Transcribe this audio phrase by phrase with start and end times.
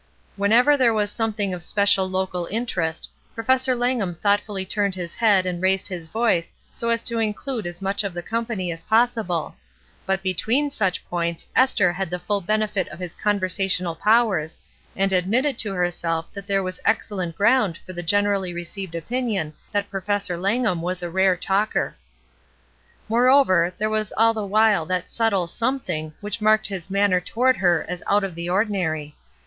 [0.35, 5.61] Whenever there was something of special local interest, Professor Langham thoughtfully turned his head and
[5.61, 9.53] raised his voice so as to include as much of the company as possible;
[10.07, 14.57] but between such points Esther had the full benefit of his conversational powers
[14.95, 19.91] and admitted to herself that there was excellent ground for the generally received opinion that
[19.91, 21.95] Professor Langham was a rare talker.
[23.07, 27.85] Moreover, there was all the while that subtle something which marked his manner toward her
[27.87, 29.15] as out of the ordinary.